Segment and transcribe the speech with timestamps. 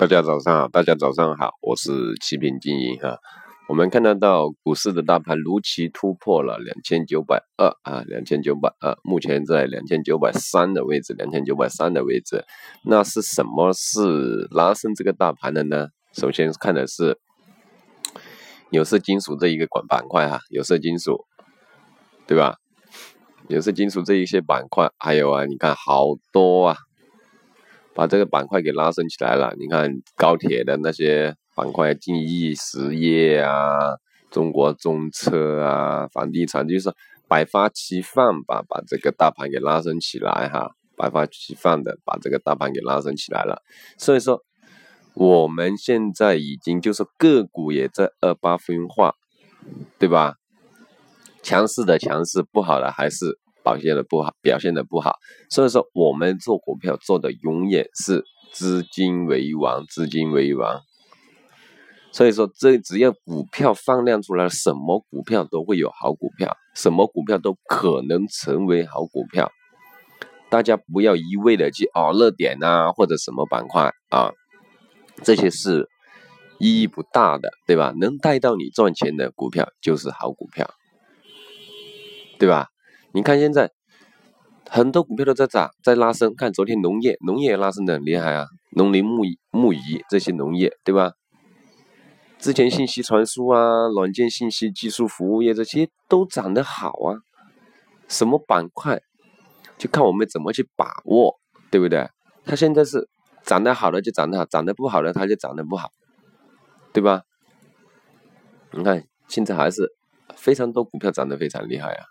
[0.00, 1.90] 大家早上好，大家早上好，我是
[2.22, 3.18] 七品经营哈。
[3.68, 12.46] 我们看得到股市的大盘如期突破了两千九百二啊，两千九百二，目前在两千九百三的位置，两千九百三的位置。
[12.82, 15.88] 那是什么是拉升这个大盘的呢？
[16.14, 17.18] 首先看的是
[18.70, 21.26] 有色金属这一个管板块哈，有色金属，
[22.26, 22.56] 对吧？
[23.48, 26.76] 有色金属这一些板块，还有啊，你看好多啊。
[27.94, 33.96] 把这个板块给拉升起来了，你看高铁的那些板块，金益实业啊，
[34.30, 36.92] 中国中车啊，房地产就是
[37.28, 43.62] 百花齐放吧，把这个大盘给拉升起来哈，百花齐放的把这个大盘给拉升起来了。
[43.98, 44.42] 所以说，
[45.14, 49.14] 我们现在已经就是个股也在二八分化，
[49.98, 50.36] 对吧？
[51.42, 53.38] 强势的强势，不好的还是。
[53.62, 55.12] 表现的不好，表现的不好，
[55.50, 60.80] 所以说我们做股票做的永远是资金为王，资金为王。
[62.12, 69.52] 所以说，这只要股票放量出来，什么股票都会有好股票，什么股票都可能成为好股票。
[70.50, 74.32] 大家不要一味的去熬热点啊，或者什么板块啊，
[75.22, 75.88] 这些是
[76.58, 77.94] 意义不大的，对吧？
[78.00, 80.68] 能带到你赚钱的股票就是好股票，
[82.40, 82.66] 对吧？
[83.12, 83.70] 你看现在
[84.68, 86.34] 很多股票都在涨，在拉升。
[86.36, 91.14] 看昨天农业，农业拉升的很厉害啊，农林牧牧渔这些农业，对吧？
[92.38, 97.18] 之前信息传输啊，软件信息技术服务业这些都涨得好啊。
[98.06, 99.00] 什么板块，
[99.76, 101.34] 就看我们怎么去把握，
[101.70, 102.08] 对不对？
[102.44, 103.08] 它现在是
[103.42, 105.90] 涨得好的就涨得好，涨得不好的它就涨得不好，
[106.92, 107.22] 对吧？
[108.72, 109.92] 你看现在还是
[110.36, 112.04] 非常多股票涨得非常厉害啊。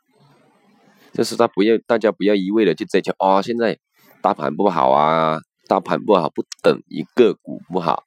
[1.13, 3.41] 就是他不要，大家不要一味的去追求哦。
[3.41, 3.77] 现在
[4.21, 8.03] 大盘不好啊，大盘不好不等于个股不好，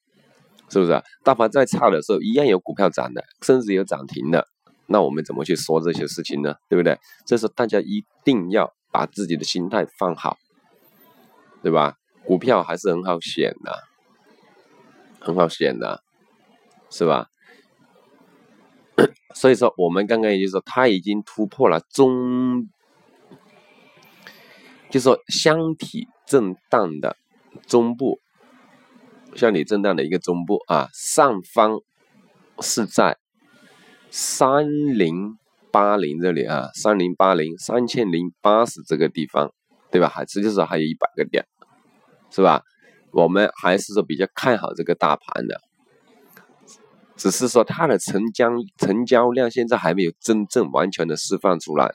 [0.69, 1.03] 是不是？
[1.25, 4.47] 大盘再差的时候，一样有股票涨的，甚至有涨停的。
[4.87, 6.55] 那我们怎么去说这些事情呢？
[6.69, 6.99] 对不对？
[7.27, 10.37] 这是大家一定要把自己的心态放好，
[11.63, 11.97] 对吧？
[12.25, 13.79] 股票还是很好选的，
[15.19, 16.03] 很好选的，
[16.89, 17.27] 是吧？
[19.35, 22.69] 所以说，我们刚刚也就是说，它已经突破了中。
[24.93, 27.17] 就说箱体震荡的
[27.67, 28.19] 中部，
[29.35, 31.79] 箱体震荡的一个中部啊，上方
[32.61, 33.17] 是在
[34.11, 35.39] 三零
[35.71, 39.51] 八零这里啊，三零八零三千零八十这个地方，
[39.91, 40.09] 对吧？
[40.09, 41.47] 还实际上还有一百个点，
[42.31, 42.63] 是吧？
[43.13, 45.59] 我们还是说比较看好这个大盘的，
[47.17, 51.95] 只是说它的成交成交量现在还没有真正完全的释放出来。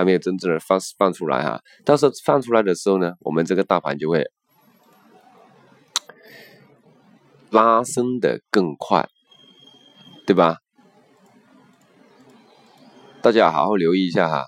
[0.00, 4.24] 还没有真正的放放出来哈，到时候放出来的时候呢，我们这个大盘就会
[7.50, 9.06] 拉升的更快，
[10.26, 10.56] 对吧？
[13.20, 14.46] 大家好好留意一下哈。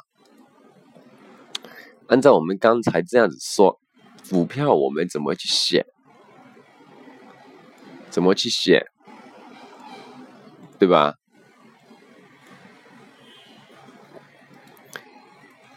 [2.06, 3.78] 按照我们刚才这样子说，
[4.30, 5.84] 股票我们怎么去选？
[8.08, 8.86] 怎么去选？
[10.78, 11.16] 对吧？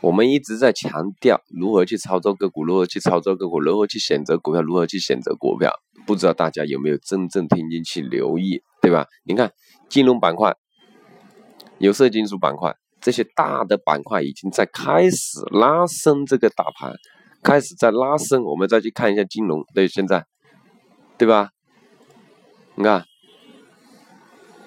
[0.06, 5.74] 我们一直在强调如何去操作个股，如何去操作个股，如何去选择股票，如何去选择股票。
[6.06, 9.08] 不知道大家有没有真正听进去留意，对吧？
[9.24, 9.52] 你看
[9.90, 10.56] 金融板块、
[11.80, 16.94] 有色金属板块这些大的板块已经在开始拉升，这个大盘
[17.42, 18.44] 开始在拉升。
[18.44, 20.24] 我们再去看一下金融，对，现在，
[21.18, 21.50] 对吧？
[22.76, 23.04] 你看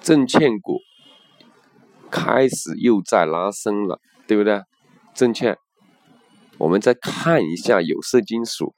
[0.01, 0.79] 证券股
[2.11, 4.61] 开始又在拉升了，对不对？
[5.19, 5.57] 证券，
[6.57, 8.73] 我们再看一下有色金属、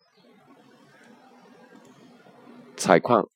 [2.75, 3.27] 采矿，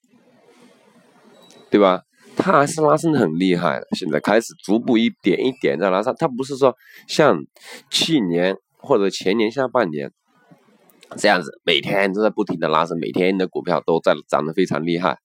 [1.70, 2.02] 对吧？
[2.36, 3.86] 它还是拉升的很厉害的。
[3.96, 6.76] 现在开始逐步一点一点在拉上，它不是说
[7.08, 7.38] 像
[7.92, 10.12] 去年或者前年下半年
[11.16, 15.20] 这样子，每天都在不停的拉升，每天的股票都在涨得非常厉害，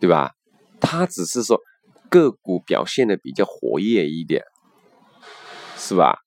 [0.00, 0.32] 对吧？
[0.80, 1.60] 它只是说
[2.10, 4.42] 个股表现的比较活跃一点，
[5.76, 6.25] 是吧？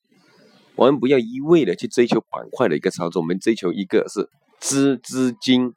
[0.80, 4.30] 我们不要一味的去追求板块的一个操作，我们追求一个是
[4.62, 5.74] 资资金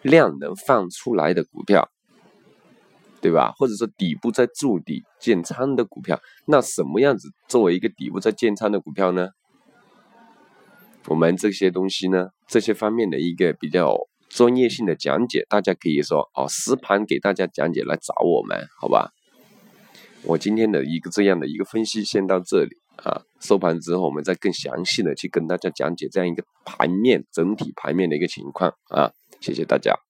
[0.00, 1.90] 量能放出来的股票，
[3.20, 3.52] 对吧？
[3.58, 9.30] 或者说底部在筑底建仓的股票，那什么样子作为一个底部在建仓的股票呢？
[11.08, 13.96] 我们这些东西呢，这些方面的一个比较
[14.28, 19.10] 专业性的讲解，大家可以说哦，实盘给大家讲解来找我们，好吧？
[20.22, 22.76] 我今天的一个这样的一个分析先到这里。
[22.96, 29.10] 啊，收盘之后，我们再更详细的去跟大家讲解这样一个盘面整体盘面的一个情况啊，
[29.40, 30.03] 谢谢大家。